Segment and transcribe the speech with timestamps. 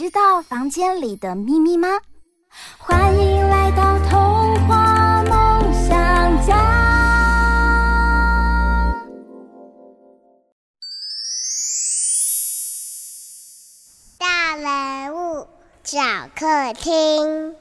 [0.00, 1.86] 知道房间里的秘密吗？
[2.78, 6.56] 欢迎来到童话梦想家。
[14.16, 15.46] 大人物
[15.84, 16.00] 找
[16.34, 17.54] 客厅。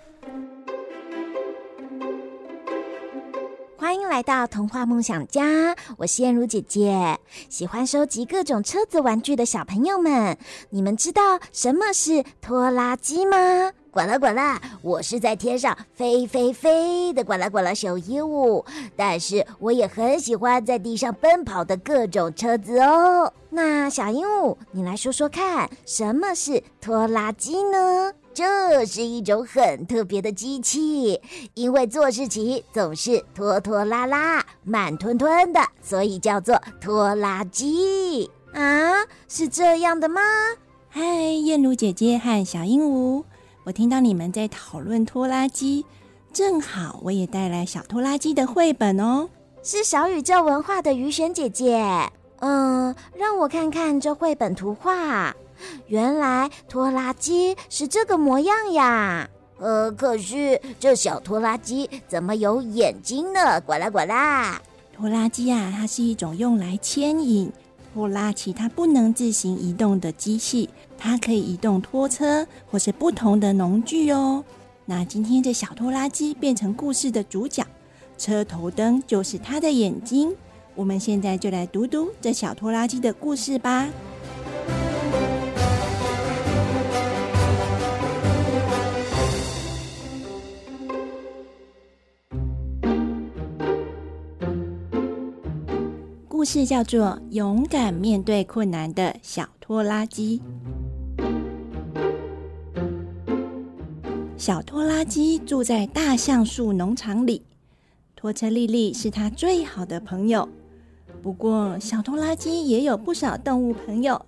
[3.89, 7.17] 欢迎来到童话梦想家，我是燕如姐姐。
[7.49, 10.37] 喜欢收集各种车子玩具的小朋友们，
[10.69, 13.71] 你们知道什么是拖拉机吗？
[13.89, 18.63] 滚啦滚啦，我是在天上飞飞飞的滚啦滚啦小鹦鹉，
[18.95, 23.33] 但是我也很喜欢在地上奔跑的各种车子哦。
[23.49, 28.13] 那小鹦鹉，你来说说看，什么是拖拉机呢？
[28.39, 31.19] 这是一种很特别的机器，
[31.55, 38.93] 因为做事情总是拖拖拉拉、慢吞吞的，所以叫做拖拉机啊，
[39.27, 40.21] 是这样的吗？
[40.87, 43.25] 嗨，燕如姐姐和小鹦鹉，
[43.65, 45.85] 我听到你们在讨论拖拉机，
[46.31, 49.27] 正好我也带来小拖拉机的绘本哦。
[49.61, 52.09] 是小宇宙文化的于璇姐姐，
[52.39, 55.35] 嗯，让我看看这绘本图画。
[55.87, 59.29] 原来拖拉机是这个模样呀，
[59.59, 63.59] 呃，可是这小拖拉机怎么有眼睛呢？
[63.61, 64.61] 呱啦呱啦！
[64.93, 67.51] 拖拉机啊，它是一种用来牵引、
[67.93, 74.43] 拖拉其他不能自行移动的机器，它可以移动拖车或是不同的农具哦。
[74.85, 77.65] 那今天这小拖拉机变成故事的主角，
[78.17, 80.35] 车头灯就是它的眼睛。
[80.75, 83.87] 我们现在就来读读这小拖拉机的故事吧。
[96.39, 97.01] 故事叫做
[97.31, 100.41] 《勇敢面对困难的小拖拉机》。
[104.37, 107.41] 小拖拉机住在大橡树农场里，
[108.15, 110.47] 拖车丽丽是他最好的朋友。
[111.21, 114.25] 不过，小拖拉机也有不少动物朋友：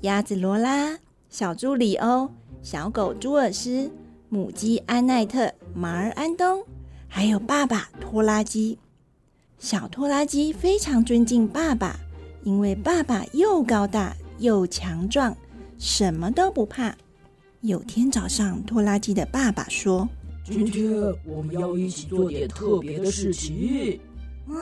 [0.00, 0.98] 鸭子罗拉、
[1.28, 2.30] 小猪里欧、
[2.62, 3.90] 小狗朱尔斯、
[4.30, 6.64] 母鸡安奈特、马儿安东，
[7.06, 8.78] 还有爸爸拖拉机。
[9.62, 11.96] 小拖拉机非常尊敬爸爸，
[12.42, 15.34] 因为爸爸又高大又强壮，
[15.78, 16.92] 什么都不怕。
[17.60, 20.08] 有天早上，拖拉机的爸爸说
[20.44, 20.92] ：“今天
[21.24, 24.00] 我们要一起做点特别的事情。
[24.50, 24.56] ”“嗯，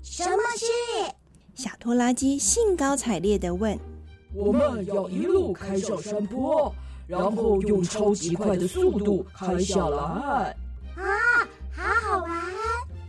[0.00, 0.64] 什么事？”
[1.54, 3.78] 小拖拉机兴高采烈地问。
[4.32, 6.74] “我们要一路开上山坡，
[7.06, 9.98] 然后用超级快的速度开下来。
[10.00, 10.56] ”“啊，好好玩！”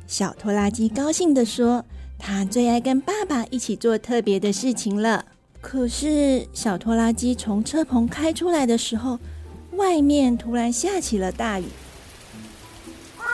[0.08, 1.84] 小拖拉机高兴地说
[2.18, 5.26] ：“他最爱跟爸爸一起做特别的事情了。”
[5.60, 9.20] 可是，小拖拉机从车棚开出来的时候，
[9.74, 11.66] 外面突然下起了大雨。
[13.18, 13.26] 哇，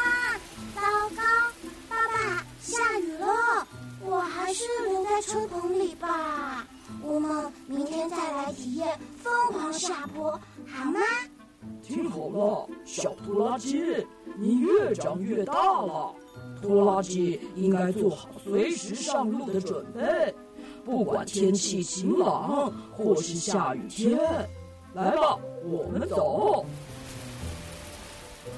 [0.74, 0.82] 糟
[1.16, 1.22] 糕！
[1.88, 3.68] 爸爸，下雨了！
[4.04, 6.66] 我还是留在车棚里吧。
[7.04, 8.88] 我们明天再来体验
[9.22, 10.32] 疯狂下坡，
[10.66, 11.00] 好吗？
[11.84, 13.84] 听好了，小拖拉机，
[14.38, 16.16] 你越长越大了。
[16.64, 20.34] 拖拉机应该做好随时上路的准备，
[20.86, 24.18] 不管天气晴朗或是下雨天。
[24.94, 26.66] 来吧，我们走。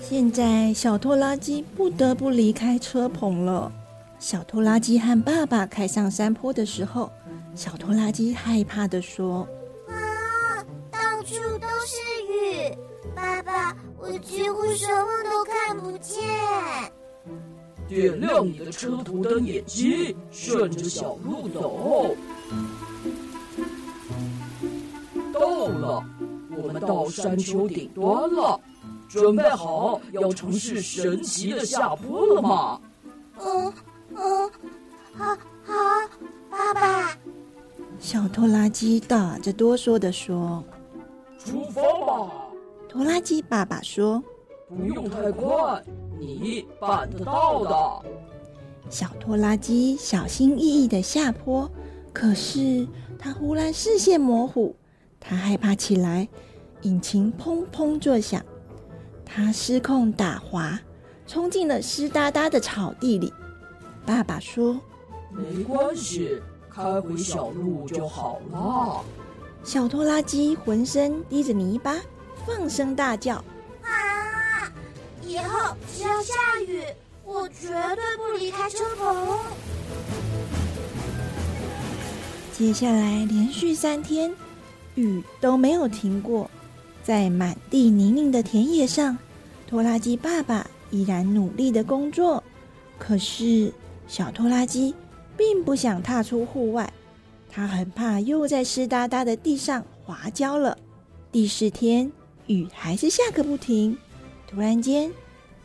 [0.01, 3.71] 现在小拖拉机不得不离开车棚了。
[4.19, 7.11] 小拖拉机和爸爸开上山坡的时候，
[7.55, 9.47] 小拖拉机害怕的说
[9.89, 11.97] ：“啊，到处都是
[12.29, 12.77] 雨，
[13.15, 16.23] 爸爸，我几乎什么都看不见。”
[17.87, 22.15] 点亮你的车头灯眼睛，顺着小路走。
[25.31, 26.03] 到了，
[26.57, 28.59] 我们到山丘顶端了，
[29.07, 32.81] 准备好要尝试神奇的下坡了吗？
[33.39, 33.73] 嗯
[34.15, 34.49] 嗯，
[35.13, 35.73] 好，好，
[36.49, 37.17] 爸爸。
[37.99, 40.63] 小拖拉机打着哆嗦地说
[41.37, 42.31] ：“出发吧！”
[42.87, 44.23] 拖拉机爸爸说
[44.75, 45.83] ：“不用太快。”
[46.17, 48.09] 你办得到的。
[48.89, 51.69] 小拖拉机小心翼翼的下坡，
[52.13, 52.87] 可是
[53.19, 54.75] 他忽然视线模糊，
[55.19, 56.27] 他害怕起来，
[56.83, 58.41] 引擎砰砰作响，
[59.25, 60.79] 他失控打滑，
[61.27, 63.33] 冲进了湿哒哒的草地里。
[64.05, 64.79] 爸爸说
[65.33, 69.03] ：“没关系，开回小路就好了。”
[69.65, 71.97] 小拖拉机浑身滴着泥巴，
[72.45, 73.35] 放声大叫
[73.83, 74.14] ：“啊！
[75.25, 76.33] 以后只要下
[76.67, 76.83] 雨，
[77.25, 79.37] 我绝对不离开车棚。”
[82.57, 84.33] 接下来连续三天，
[84.95, 86.49] 雨都没有停过。
[87.03, 89.17] 在满地泥泞的田野上，
[89.67, 92.43] 拖拉机爸爸依然努力的工作。
[92.97, 93.73] 可是，
[94.07, 94.95] 小拖拉机
[95.35, 96.91] 并不想踏出户外。
[97.51, 100.77] 他很怕又在湿哒哒的地上滑跤了。
[101.31, 102.11] 第四天，
[102.47, 103.97] 雨还是下个不停。
[104.55, 105.11] 突然间，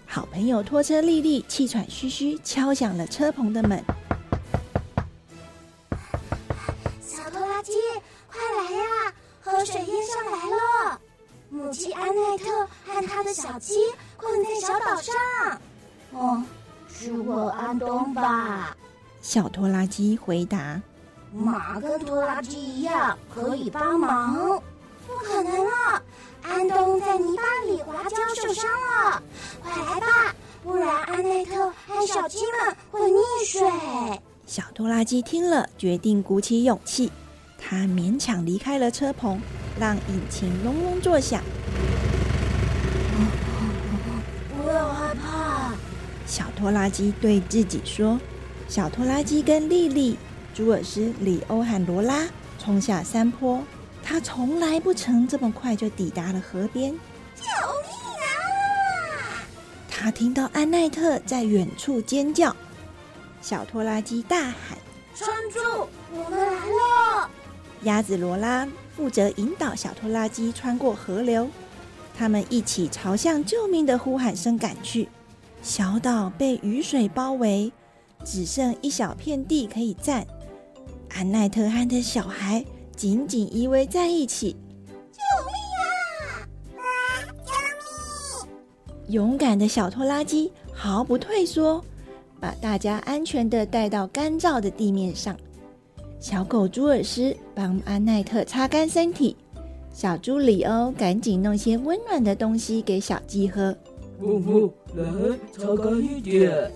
[0.04, 3.80] 好朋友拖车丽丽气喘吁吁敲响了车棚的门。
[7.00, 7.72] 小拖拉机，
[8.26, 9.12] 快来呀！
[9.40, 10.38] 河水淹上来
[10.90, 11.00] 了，
[11.50, 13.76] 母鸡安奈特和他的小鸡
[14.16, 15.14] 困在小岛上。
[16.10, 16.42] 哦，
[16.88, 18.76] 是我安东吧？
[19.22, 20.82] 小拖拉机回答。
[21.32, 24.60] 马跟拖拉机一样可以帮忙，
[25.06, 26.02] 不可能了！
[26.42, 29.22] 安东在泥巴里滑跤受伤了，
[29.62, 33.60] 快来吧，不然安奈特和小鸡们会溺水。
[34.46, 37.12] 小拖拉机听了，决定鼓起勇气，
[37.58, 39.40] 他勉强离开了车棚，
[39.78, 41.42] 让引擎隆隆作响。
[44.58, 45.74] 我有害怕，
[46.26, 48.18] 小拖拉机对自己说。
[48.68, 50.16] 小拖拉机跟莉莉。
[50.52, 52.26] 朱尔斯、里欧和罗拉
[52.58, 53.62] 冲下山坡，
[54.10, 56.90] 他从来不曾这么快就抵达了河边。
[57.36, 57.92] 救命
[58.26, 59.46] 啊！
[59.88, 62.54] 他听到安奈特在远处尖叫，
[63.40, 64.76] 小拖拉机大喊
[65.14, 67.30] ：“撑住，我们来了！”
[67.84, 68.66] 鸭子罗拉
[68.96, 71.48] 负责引导小拖拉机穿过河流，
[72.12, 75.08] 他们一起朝向救命的呼喊声赶去。
[75.62, 77.72] 小岛被雨水包围，
[78.24, 80.26] 只剩一小片地可以站。
[81.10, 82.64] 安奈特和他小孩
[83.00, 84.54] 紧紧依偎在一起。
[85.10, 85.88] 救命啊！
[86.76, 86.84] 啊！
[87.46, 89.14] 救命！
[89.14, 91.82] 勇敢的小拖拉机毫不退缩，
[92.38, 95.34] 把大家安全的带到干燥的地面上。
[96.18, 99.34] 小狗朱尔斯帮安奈特擦干身体，
[99.94, 103.74] 小猪里欧赶紧弄些温暖的东西给小鸡喝。
[104.20, 105.04] 呜呜，来，
[105.56, 106.70] 擦干一点。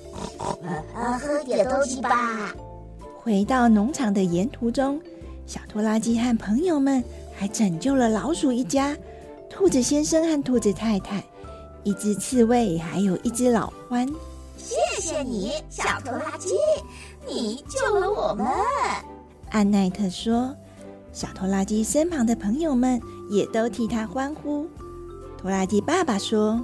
[0.94, 2.56] 啊，喝点东西吧。
[3.14, 4.98] 回到农场的沿途中，
[5.46, 7.02] 小拖拉机和朋友们
[7.34, 8.96] 还拯救了老鼠一家、
[9.50, 11.22] 兔子先生和兔子太太、
[11.82, 14.10] 一只刺猬，还有一只老獾。
[14.56, 16.54] 谢谢你，小拖拉机，
[17.28, 18.46] 你救了我们。
[19.50, 20.54] 安奈特说
[21.12, 23.00] ：“小拖拉机身旁的朋友们
[23.30, 24.66] 也都替他欢呼。”
[25.36, 26.58] 拖拉机爸爸说：“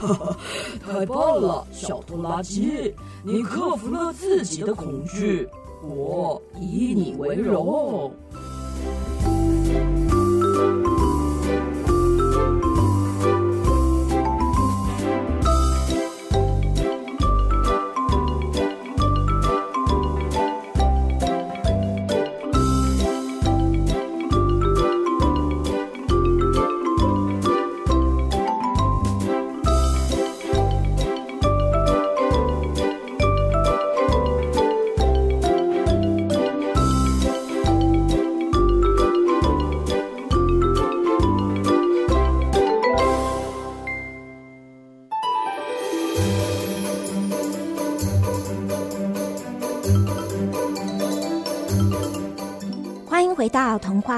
[0.00, 0.36] 哈哈，
[0.82, 5.46] 太棒了，小拖拉机，你克服了自己的恐惧。”
[5.82, 8.14] 我以你为荣。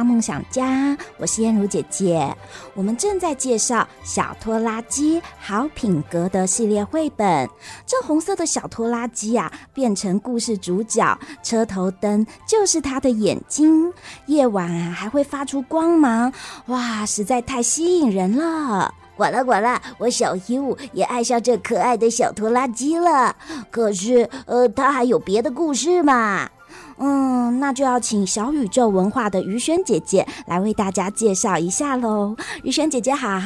[0.04, 2.32] 梦想家，我是燕如姐姐。
[2.74, 7.48] 我们正在介绍《小拖拉机好品格》的系列绘本。
[7.86, 13.92] 这红色的小拖拉机啊，变成故事主角，车头灯就是它的眼睛，
[14.26, 16.32] 夜晚啊还会发出光芒，
[16.66, 18.92] 哇，实在太吸引人了！
[19.16, 23.34] 管了管了，我小鹦鹉也爱上这可爱的小拖拉机了。
[23.70, 26.50] 可是，呃，它还有别的故事嘛？
[26.98, 32.36] 嗯，那就要请小宇宙文化的于轩姐姐来为大家介绍一下喽。
[32.62, 33.38] 于轩姐姐好，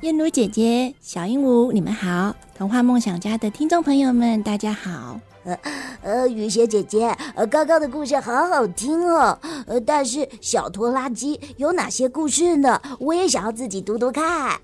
[0.00, 5.20] 燕如姐姐、小鹦鹉你们好，童话梦想家的听众朋友们大家好。
[5.44, 5.56] 呃
[6.02, 9.38] 呃，于萱姐姐，呃，刚刚的故事好好听哦。
[9.66, 12.82] 呃，但是小拖拉机有哪些故事呢？
[12.98, 14.60] 我也想要自己读读看。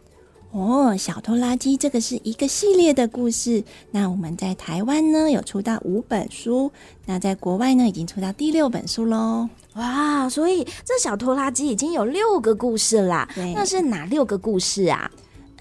[0.53, 3.65] 哦，小拖拉机这个是一个系列的故事。
[3.91, 6.71] 那我们在台湾呢有出到五本书，
[7.07, 9.49] 那在国外呢已经出到第六本书喽。
[9.77, 13.27] 哇，所以这小拖拉机已经有六个故事啦。
[13.35, 15.11] 对，那是哪六个故事啊？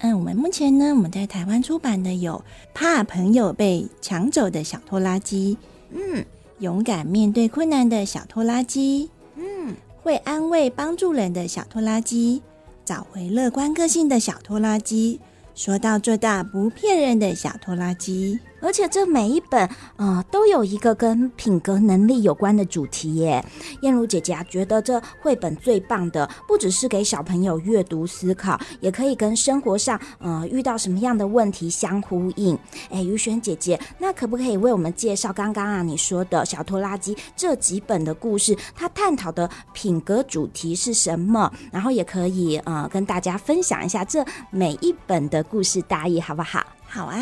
[0.02, 2.44] 嗯，我们目前呢，我们在台湾出版的有
[2.74, 5.56] 怕朋友被抢走的小拖拉机，
[5.90, 6.22] 嗯，
[6.58, 12.42] 勇敢面对困难的小拖拉机，嗯，会安慰帮助人的小拖拉机。
[12.84, 15.20] 找回乐观个性的小拖拉机，
[15.54, 18.38] 说到做到不骗人的小拖拉机。
[18.62, 23.44] 而且这每一本，呃，都有一个跟品格能力有关的主题耶。
[23.82, 32.56] 燕如姐姐啊，觉得这绘本最棒的，不只是给小朋友阅读思考，也可以跟生活上，呃，遇到什么样的问题相呼应。
[32.88, 38.56] 哎，于璇姐姐，那可不可以为我们介绍刚刚啊你说的小拖拉机这几本的故事？
[38.74, 41.52] 它探讨的品格主题是什么？
[41.72, 46.64] 然后也可以呃跟大家分享一下这每一本的故事大意，好不好？
[46.94, 47.18] 好啊，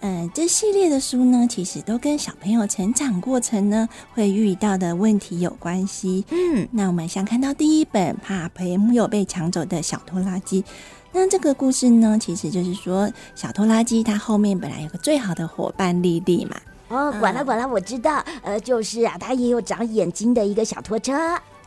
[0.00, 6.24] 嗯，这系列的书呢，其实都跟小朋友成长过程呢会遇到的问题有关系。
[6.30, 10.64] 嗯，那我们想看到第一本怕朋友被抢走的小拖拉机，
[11.12, 16.56] 那这个故事呢，其实就是说小拖拉机它后面本来有个最好的伙伴莉莉嘛。
[16.88, 21.12] 哦，管了管了，我知道，呃，就是啊，它也有长眼睛的一个小拖车。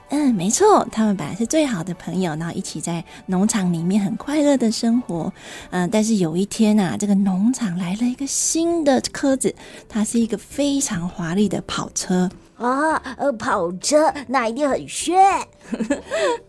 [0.10, 5.34] 嗯，没错，他们本来是最好的朋友，然后一起在农场里面很快乐的生活。
[5.72, 9.54] 嗯，但是有一天啊，这个农场来了一个新的车子，
[9.90, 12.30] 它是一个非常华丽的跑车。
[12.58, 15.16] 啊，呃，跑车那一定很炫。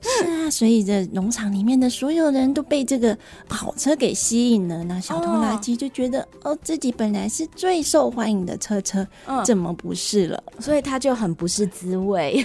[0.01, 3.17] 是啊，所以这农场里面的所有人都被这个
[3.49, 4.85] 跑车给吸引了。
[4.85, 10.43] 那小拖拉机就觉得，哦，哦，自己本来是最受欢迎的车车，嗯，怎么不是了？
[10.61, 12.45] 所以他就很不是滋味。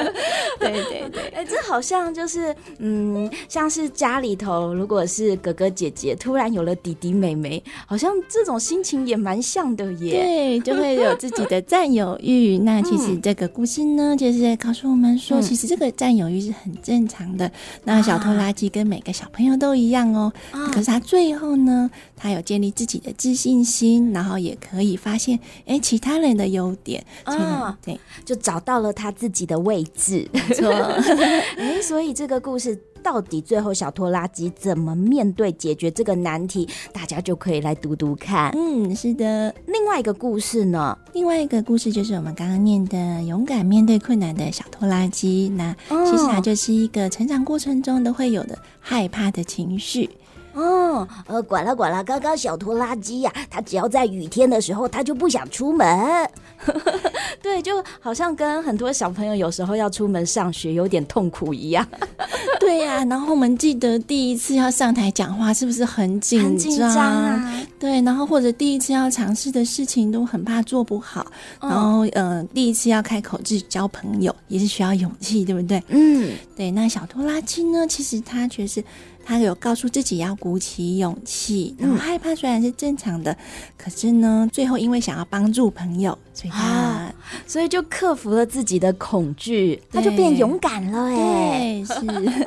[0.60, 10.12] 对对对，哎，这好像就是，嗯，像是家里头如果是哥哥姐姐突然有了弟弟妹妹，好像这种心情也蛮像的耶。
[10.12, 12.58] 对，就会有自己的占有欲。
[12.70, 17.50] 那其实这个故事呢，就是在告诉我们说，其实这个占有欲是很正常的。
[17.82, 20.32] 那小偷垃圾跟每个小朋友都一样哦。
[20.72, 25.36] 可是他最后呢，他有建立自己的自信心，然后也可以发现
[25.66, 27.04] 哎其他人的优点。
[27.24, 30.28] 啊，对，就找到了他自己的位置。
[30.32, 30.70] 没错。
[31.58, 32.78] 哎，所以这个故事。
[33.02, 36.68] 到底最后小拖拉机怎么面对解决这个难题？
[36.92, 38.50] 大家就可以来读读看。
[38.54, 39.54] 嗯，是的。
[39.66, 40.96] 另外一个故事呢？
[41.12, 45.48] 另外一个故事就是我们刚刚念的勇敢面对困难的小拖拉机。
[45.56, 50.08] 那其实它就是一个成长过程中都会有的害怕的情绪。
[50.54, 56.28] 哦，呃，管了管了，刚刚小拖拉机呀，它只要在雨天的时候，它就不想出门。
[57.42, 61.86] 对，就好像跟很多小朋友有时候要出门上学有点痛苦一样。
[62.60, 66.48] 对呀、啊，然后我们记得第一次要上台讲话，是不是很紧张？
[66.48, 67.62] 很紧张啊。
[67.78, 71.26] 对，然后或者第一次要尝试的事情都很怕做不好，
[71.62, 75.82] 然后呃，第一次要开口自己交朋友也是需要勇气，对不对？
[75.88, 76.70] 嗯，对。
[76.70, 77.86] 那小拖拉机呢？
[77.86, 78.84] 其实它却是。
[79.30, 83.38] 他有告诉自己要鼓起勇气，然后害怕虽然是正常的，嗯、
[83.78, 87.14] 可是呢，最后因为想要帮助朋友，所以他、啊、
[87.46, 91.94] 所以就克服了自己的恐惧，他就变勇敢了哎，是。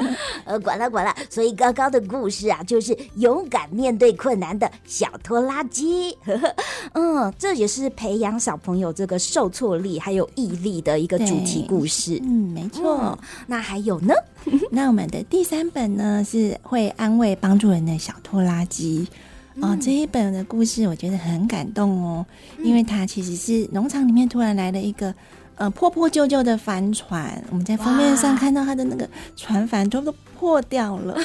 [0.44, 6.18] 呃，管了管了，所以刚刚的故事啊，就是勇敢面对困难的小拖拉机，
[6.92, 13.18] 嗯，这也是培养小朋友这个受挫力还有毅力的一个主题故事，嗯，没错、嗯。
[13.48, 14.14] 那还有呢？
[14.70, 19.08] 那我们的第三本呢，是会安慰帮助人的小拖拉机
[19.62, 19.78] 哦。
[19.80, 22.26] 这一本的故事我觉得很感动哦，
[22.64, 25.14] 因为它其实是农场里面突然来了一个
[25.56, 31.16] 呃破破旧旧的帆船，我们在封面上看到它的那个船帆都都破掉了，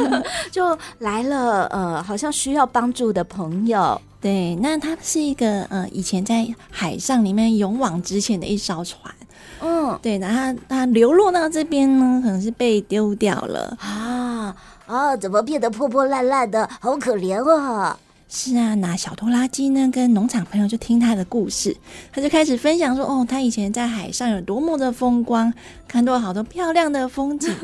[0.50, 4.00] 就来了呃好像需要帮助的朋友。
[4.22, 9.14] 对，那它是一个呃以前在海上里面勇往直前的一艘船。
[9.60, 14.54] 嗯，对，然后它流落到这边呢，可能是被丢掉了啊
[14.86, 15.16] 啊！
[15.16, 17.96] 怎么变得破破烂烂的，好可怜哦！
[18.28, 21.76] 是啊，那小拖拉机呢，跟农场朋友就听他的故事，
[22.12, 25.52] 他就开始分享说：“哦，他以前在海上有多么的风光，
[25.86, 27.54] 看到好多漂亮的风景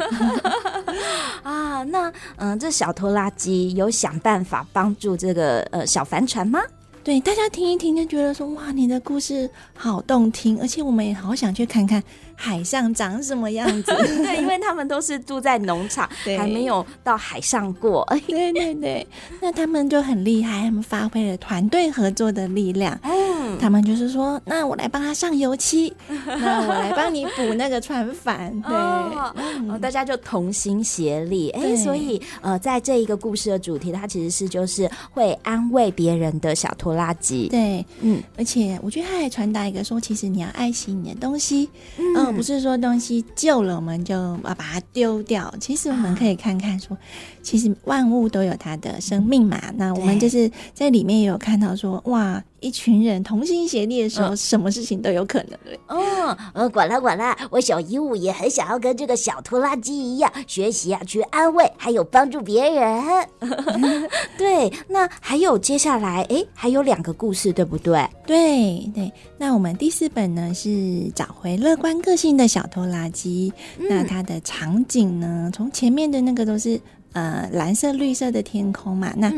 [1.43, 6.61] 啊！”那嗯，这小拖拉机有想办法帮助这个呃小帆船吗？
[7.03, 12.01] 对，大家听一听就觉得说，哇，你的故事好动听，而且我们也好想去看看
[12.41, 13.93] 海上长什么样子。
[14.25, 18.07] 对，因为他们都是住在农场，还没有到海上过。
[18.27, 19.07] 对对对，
[19.43, 22.99] 那他们就很厉害，他们发挥了团队合作的力量。
[23.03, 28.51] 嗯，他们就是说，那我来帮他上油漆， 那我来帮你补那个船帆。
[28.63, 31.51] 对，哦嗯、大家就同心协力。
[31.51, 37.49] 哎，所以呃，在这一个故事的主题，它其实是就是会安慰别人的小拖拉机。
[37.49, 41.69] 对，嗯，而且我觉得他还传达一个说，其实你要爱惜你的东西，
[41.99, 45.53] 嗯、呃，不是说东西旧了我们就要把它丢掉。
[45.61, 46.97] 其实我们可以看看说，
[47.43, 49.61] 其实万物都有它的生命嘛。
[49.77, 52.43] 那我们就是在里面也有看到说，哇。
[52.61, 55.59] 一群人同心协力的时候，嗯、什么事情都有可能。
[55.89, 63.03] 哦，呃，管了管了，我小鹦鹉也很想要跟这个小拖拉机一样，学习啊，去安慰还有帮助别人。
[64.39, 68.09] 对，那还有接下来，哎，还有两个故事，对不对？
[68.27, 73.53] 对对，那我们第四本呢是找回乐观个性的小拖拉机。
[73.79, 76.81] 嗯、那它的场景呢，从前面的那个都是。
[77.13, 79.29] 呃，蓝色、绿色的天空嘛，那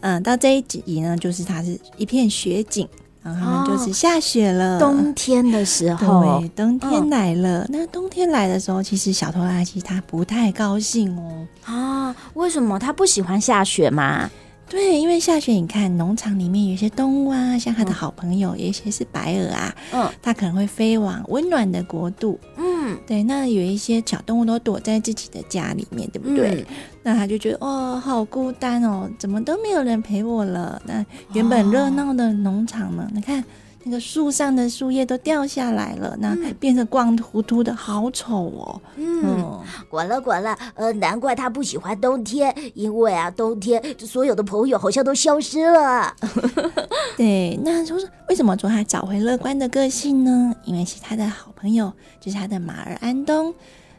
[0.00, 2.88] 嗯、呃，到这一集呢，就是它是一片雪景，
[3.22, 7.64] 然后就是下雪了，哦、冬天的时候，对，冬天来了。
[7.64, 11.46] 嗯、那冬天来的时候，其实小拖拉机它不太高兴哦。
[11.64, 12.78] 啊，为什么？
[12.78, 14.30] 它不喜欢下雪吗？
[14.70, 22.67] 对，因为下雪，你看农场里面有些动物啊，像他的好朋友，嗯、有一些是白鹅啊，嗯，它可能会飞往温暖的国度，嗯，
[23.08, 23.24] 对。
[23.24, 26.64] 那有一些小动物都躲在自己的家里面，对不对？
[27.02, 30.80] 那他就觉得哦，好孤单哦，怎么都没有人陪我了。
[30.84, 33.10] 那原本热闹的农场呢？
[33.12, 33.42] 你看。
[33.84, 38.80] 那个树上的树叶都掉下来了，那变成光秃秃的，好丑哦。
[38.96, 46.14] 嗯，管了管了，呃，难怪他不喜欢冬天，因为啊，冬天所有的朋友好像都消失了。
[47.16, 50.54] 对，那就是为什么说他找回乐观的个性呢？
[50.64, 53.54] 因为是他的好朋友，就是他的马儿安东，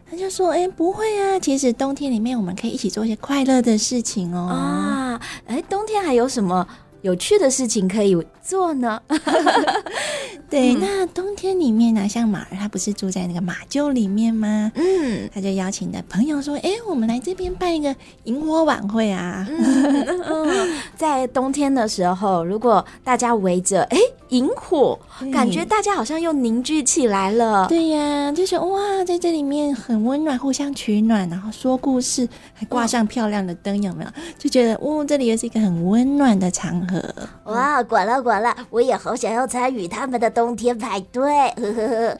[0.10, 6.68] 他就说：“哎，不会啊，其实冬天里面我们可以一起做一些快乐的事情哦。”啊，哎，冬天还有什么？
[7.02, 9.02] 有趣的事情可以做呢。
[10.50, 14.72] 对，那冬天里面呢，像马儿，他不是住在那个马厩里面吗？
[14.74, 23.98] 嗯，他就邀请的朋友说：“哎，我们来这边办一个萤火晚会啊！”嗯，在冬天的时候，如果大家围着哎
[24.30, 24.98] 萤火，
[25.32, 27.68] 感觉大家好像又凝聚起来了。
[27.68, 34.10] 对呀，就是哇，在这里面很温暖，互相取暖，然后说故事，还挂上漂亮的灯，有没有？
[34.40, 36.89] 就觉得哦，这里又是一个很温暖的场合。
[37.46, 41.50] 哇，管了管了，我也好想要参与他们的冬天派对。
[41.50, 42.20] 呵呵呵，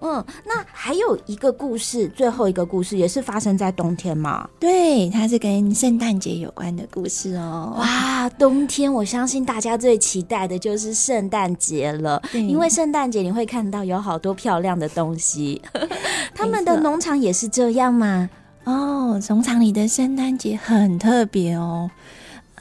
[0.00, 4.48] 嗯，那还有一个故事，最后一个故事也是发生在冬天嘛？
[4.58, 7.74] 对，它是跟圣诞节有关的故事哦。
[7.78, 15.60] 哇，冬天我相信大家最期待的就是圣诞节了，因为圣诞节你会看到有好多漂亮的东西。
[16.34, 18.28] 他们的农场也是这样吗？
[18.64, 21.90] 哦，农场里的圣诞节很特别哦。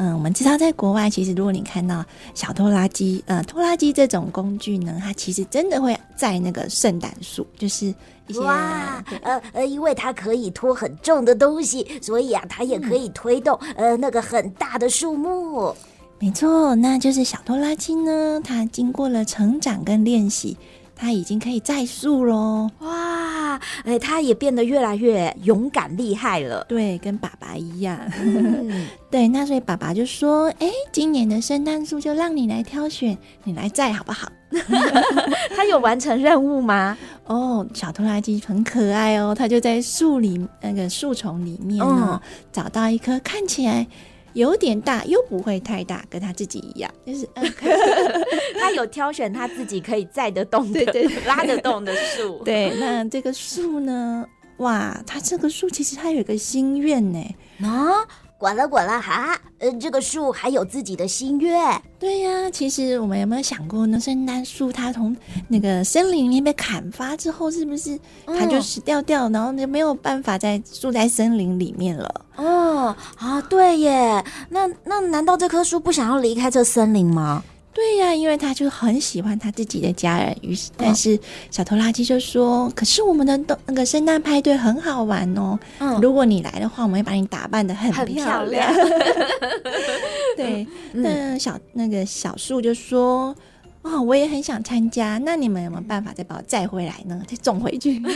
[0.03, 7.85] 嗯，我们知道，在国外，其实如果你看到小拖拉机，呃，拖拉机这种工具呢，它其实真的会载那个圣诞树，就是
[8.25, 15.71] 一些哇，呃呃，因为它可以拖很重的东西，所以啊，它也可以推动、嗯、呃那个很大的树木。
[16.17, 20.57] 没错，那就是小拖拉机呢，它经过了成长跟练习。
[21.01, 22.69] 他已经可以载树喽！
[22.77, 26.63] 哇，哎，他也变得越来越勇敢厉害了。
[26.69, 27.97] 对，跟爸爸一样。
[28.23, 34.31] 嗯、 对，那所以爸爸就说：“哎，今年的圣诞树就让你来挑选，你来载好不好？”
[35.57, 36.95] 他有完成任务吗？
[37.25, 43.87] 哦，小拖拉机很可爱哦，他就在树里那个树丛里面哦，嗯、找到一棵看起来。
[44.33, 47.27] 有点大，又不会太大，跟他自己一样，就是
[48.59, 52.41] 他有挑选他自己可以载得动对对 拉得动的树。
[52.43, 54.25] 对，那这个树呢？
[54.57, 57.35] 哇，他这个树其实他有一个心愿呢。
[57.63, 58.05] 啊？
[58.41, 61.79] 管了管了哈，呃，这个树还有自己的心愿。
[61.99, 63.99] 对呀，其实我们有没有想过呢？
[63.99, 65.15] 圣诞树它从
[65.47, 72.25] 那个森林里面被砍伐之后，是不是它就死掉掉，然后就没有办法再住在森林里面了？
[72.35, 77.43] 哦，啊，对耶，那那难道这棵树不想要离开这森林吗？
[77.73, 81.17] 对呀，因为他就很喜欢他自己的家人，于是，但是
[81.49, 88.71] 小拖拉机就说：“可是我们的冬那个圣诞派对很好玩哦，嗯，如果你来的话，我们会把你打扮的很漂亮。”
[90.35, 93.35] 对，那小那个小树就说。
[93.83, 95.17] 哦，我也很想参加。
[95.25, 97.21] 那你们有没有办法再把我载回来呢？
[97.27, 98.01] 再种回去？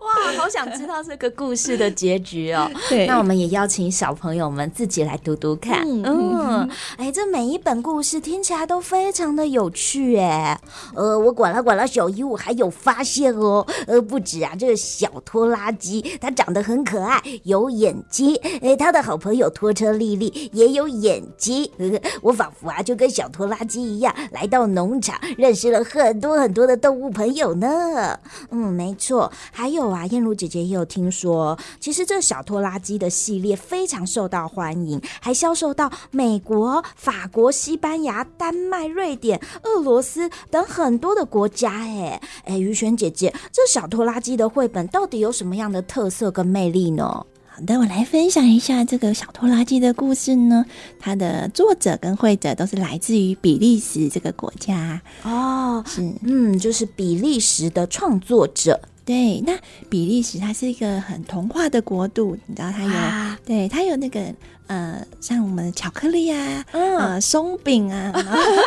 [0.00, 2.68] 哇，好想知道这个故事的结局哦。
[2.88, 5.86] 对，那我们也邀请小朋友们自己来读读看。
[5.86, 10.58] 嗯，嗯，哎，这每一本故事听起来都非常的有趣哎。
[10.94, 13.64] 呃，我管了管了，小姨我还有发现哦。
[13.86, 18.34] 呃，不止啊，这个小拖拉机它长得很可爱，有眼睛。
[18.62, 21.70] 哎，它的好朋友拖车丽丽也有眼睛。
[21.78, 21.86] 呃，
[22.22, 28.18] 我仿佛啊就跟小拖拉机一样，来到农场，认识了很多很多的动物朋友呢。
[28.50, 29.32] 嗯，没错。
[29.50, 41.72] 还有啊，燕如姐姐也有听说，其实这小拖拉机的系列非常受到欢迎，还销售到美国、法国、西班牙、丹麦、瑞典、俄罗斯等很多的国家。
[41.72, 47.26] 哎哎，于璇姐姐，这小拖拉机的绘本到底有什么样的特色跟魅力呢？
[47.60, 50.64] 好的，我来分享一下这个小拖拉机的故事呢。
[50.98, 58.80] 它的作者跟绘者都是来自于比利时这个国家哦，是嗯，就是比利时的创作者。
[59.04, 59.52] 对，那
[59.90, 64.34] 比利时它是一个很童话的国度，你知道它有，啊、对，它有那个
[64.66, 68.10] 呃，像我们的巧克力啊，嗯、呃，松饼啊，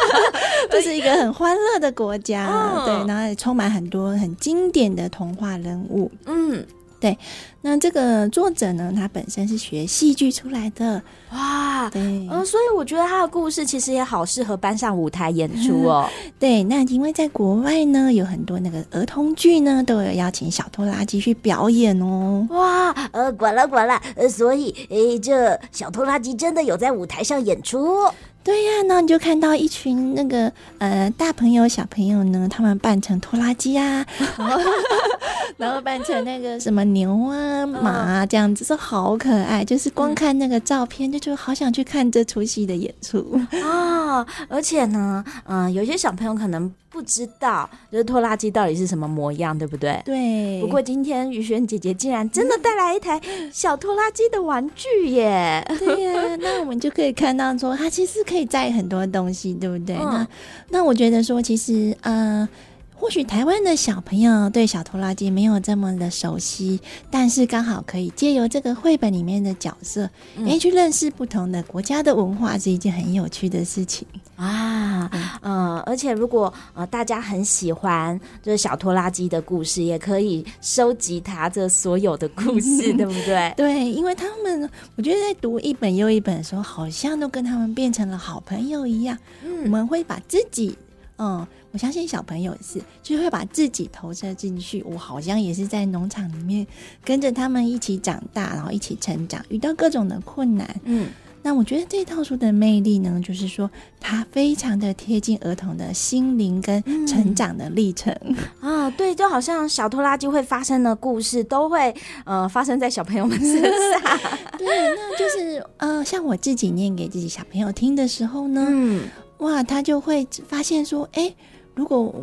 [0.69, 6.63] 这是一个很欢乐的国家，嗯、对，然后也充满很多很经典的童话人物，嗯。
[7.03, 7.17] 对，
[7.59, 11.01] 那这个作者呢，他本身是学戏剧出来的
[11.33, 16.09] 哇，对，嗯，所以我觉得他的故事其实也好适合搬上舞台演出 哦。
[16.39, 22.47] 对，那因为在国外呢，有很多那个儿童剧呢，都有邀请小拖拉机去表演哦。
[22.51, 27.97] 哇，呃，管了管了，呃，所以，诶，这小拖拉机真的有在舞台上演出。
[28.43, 34.05] 对呀，那你就看到一群那个呃大朋友小朋友呢，他们扮成拖拉机啊，
[35.57, 39.63] 然后扮成那个什么牛啊马啊这样子，说好可爱。
[39.63, 44.27] 就是光看那个照片，就就好想去看这出戏的演出啊、哦！
[44.49, 46.71] 而且呢，嗯、呃，有些小朋友可能。
[46.93, 49.99] 不知道，就是拖拉机到底是什么模样，对不对？
[50.05, 50.61] 对。
[50.61, 53.19] 不过今天雨轩姐姐竟然真的带来一台
[53.51, 55.65] 小拖拉机的玩具耶！
[55.79, 59.95] 对呀、啊，那我们就可以看到说，它其实可以载很多东西，对不对？
[59.95, 60.27] 嗯、那
[60.69, 62.47] 那我觉得说，其实呃。
[62.95, 66.79] 或许台湾的小朋友对小拖拉机没有这么的熟悉，
[67.11, 75.09] 但是刚好可以借由这个绘本里面的角色，嗯、诶，去认识不同的国家的文化，是一件很有趣的事情啊。
[75.41, 83.53] 嗯、呃，而且如果呃大家很喜欢就是小拖拉机的故事，也可以收集它这所有的故事， 对不对？
[83.57, 89.17] 对，因为他们我觉得在读一本又一本的时候，好像都跟他们变成了好朋友一样。
[89.43, 90.77] 嗯，我们会把自己。
[91.17, 94.83] 嗯，我相信小朋友是，就会把自己投射进去。
[94.83, 96.65] 我好像也是在农场里面
[97.05, 100.67] 跟着他们一起长大，然后一起成长，遇到各种的困难。
[100.85, 101.07] 嗯，
[101.43, 108.13] 那我觉得这套书的魅力呢，就是说它非常的贴近儿童的心灵跟成长的历程。
[108.61, 111.93] 嗯、啊，对，就好像小拖拉机会发生的故事，都会
[112.25, 114.19] 呃发生在小朋友们身上。
[114.57, 119.03] 对，那就是呃，像我自己念给自己小朋友听的时候呢，嗯。
[119.43, 121.33] 哇，他就会发现说，哎，
[121.75, 122.13] 如果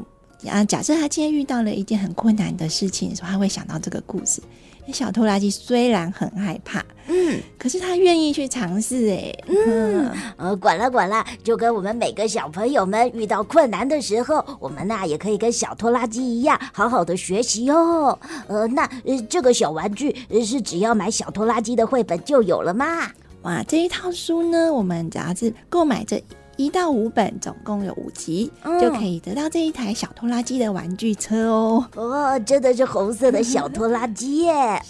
[0.48, 4.40] 啊，假设他今天遇到了一件很困难的事情的时候，他会想到这个故事。
[4.90, 18.18] 小拖拉机虽然很害怕，嗯，可是他愿意去尝试，哎，嗯，呃，管了管了，就跟我们每个小朋友们遇到困难的时候，我们呐也可以跟小拖拉机一样，好好的学习哦。
[18.48, 23.12] 呃，那呃这个小玩具是只要买小拖拉机的绘本就有了吗？
[23.42, 26.20] 哇，这一套书呢，我们只要是购买这。
[26.60, 31.82] 一到五本，总共有五集，嗯、就可以得到这一台小拖拉机的玩具车哦。
[31.96, 34.82] 哦，真的是红色的小拖拉机耶！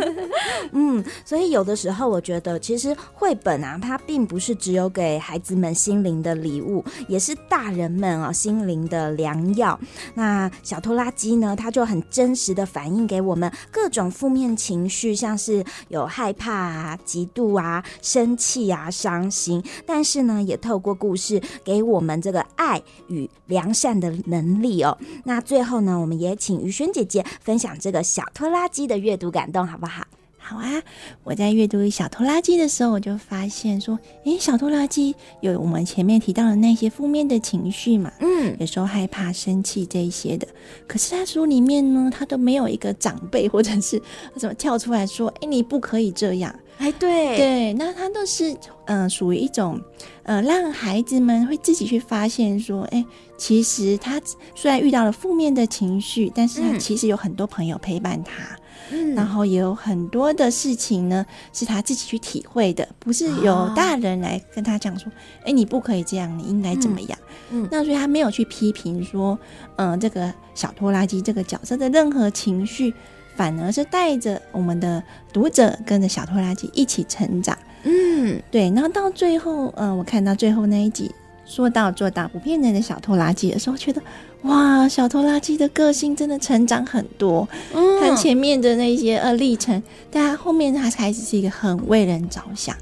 [0.72, 9.80] 嗯，所以有的时候我觉得，其实绘本啊，它并不是只有给孩子们心灵的礼物，也是大人们啊心灵的良药。
[10.12, 24.98] 那小拖拉机呢，它就很真实的反映给我们各种负面情绪，像是有害怕啊、嫉妒啊、生气啊、伤心，但是呢，也透过故事给我们这个爱与良善的能力哦。
[25.22, 30.04] 那最后呢，我们也请于轩姐姐分享这个小拖拉机的阅读感动，好不好？
[30.38, 30.80] 好啊！
[31.24, 40.46] 我在阅读小拖拉机的时候，我就发现说，诶，小拖拉机有我们前面提到的那些负面的情绪嘛，嗯，有时候害怕、生气这一些的。
[40.86, 44.00] 可是他书里面呢，他都没有一个长辈或者是
[44.36, 46.54] 怎么跳出来说，诶，你不可以这样。
[46.78, 48.52] 哎，对对，那他都是
[48.84, 49.80] 嗯、呃，属于一种
[50.24, 53.04] 呃，让孩子们会自己去发现说，哎，
[53.38, 54.20] 其实他
[54.54, 58.58] 虽然遇到了负面的情绪，但是他其实有很多朋友陪伴他，
[58.90, 65.10] 嗯，然后也有很多的事情呢是他自己去体会的，不是有大人来跟他讲说，
[65.40, 67.18] 哎、哦，你不可以这样，你应该怎么样？
[67.50, 69.38] 嗯，嗯那所以他没有去批评说，
[69.76, 72.92] 嗯、呃，这个小拖拉机这个角色的任何情绪。
[73.36, 77.56] 反而是带着我们的读者跟着小拖拉机一起成长。
[77.84, 78.70] 嗯，对。
[78.70, 81.10] 然后到最后，嗯、呃，我看到最后那一集
[81.44, 84.02] 说到做到不骗人的小拖拉机的时候，觉得
[84.42, 87.48] 哇，小拖拉机的个性真的成长很多。
[87.72, 92.74] 嗯，看前面的那些呃历程，但他后面他开始是一个很为人着想。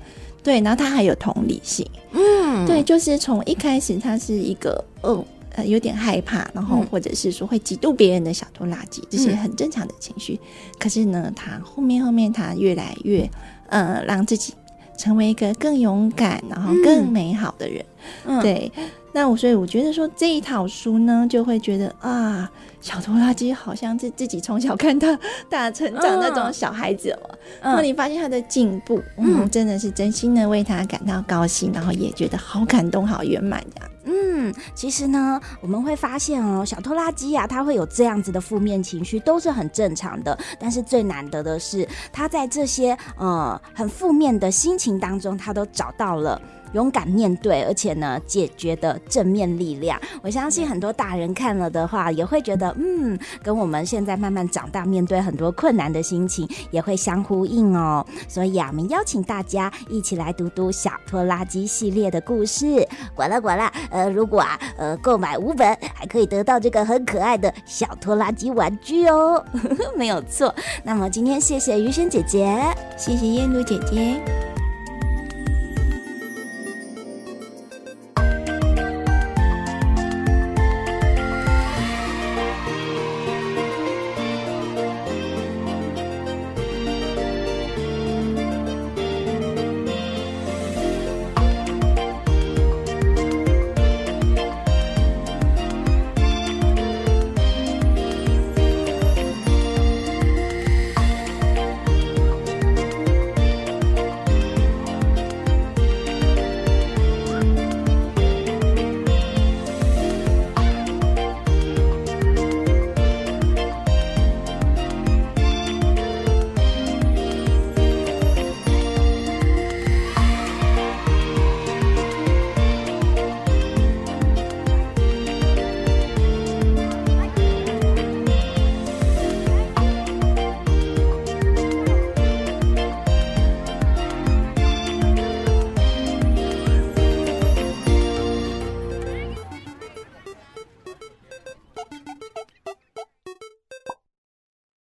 [0.42, 1.86] 对，然后他还有同理心。
[2.12, 5.24] 嗯，对，就是从一开始他是一个哦。
[5.56, 10.38] 呃，有点害怕，然后或者是说会嫉妒别人的小拖拉机，这些很正常的情绪。
[10.78, 13.28] 可是呢，他后面后面他越来越
[13.68, 14.52] 呃，让自己
[14.98, 17.84] 成为一个更勇敢，然后更美好的人。
[18.26, 18.70] 嗯，对。
[19.16, 25.08] 那我所以我觉得说这一套书呢，就会觉得啊，小拖拉机好像是自己从小看到
[25.48, 27.38] 大成长那种小孩子哦。
[27.62, 33.90] 然后你发现他的进步，嗯，真的是真心的为他感到高兴，然后也觉得好感动、好圆满这样。
[34.06, 40.36] 嗯，其实呢，我们会发现哦，小拖拉机呀，它会有这样子的负面情绪，都是很正常的。
[40.58, 46.42] 但是最难得的是，他在这些呃很负面的心情当中，他都找到了。
[46.74, 58.04] 勇敢面对，而且呢，解决的正面力量，我相信很多大人看了的话，也会觉得，嗯，跟我们现在慢慢长大，面对很多困难的心情，也会相呼应哦。
[58.28, 62.86] 所以啊，我们邀请大家一起来读读小拖拉机系列的故事。
[63.14, 69.42] 管啦管啦，呃，如果啊，呃，购买五本，还可以得到这个很可爱的小拖拉机玩具哦，
[69.96, 70.54] 没有错。
[70.82, 72.60] 那么今天谢谢余萱姐姐，
[72.96, 74.53] 谢谢燕如姐姐。